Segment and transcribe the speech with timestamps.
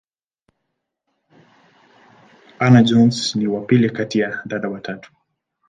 [2.59, 5.11] Hannah-Jones ni wa pili kati ya dada watatu.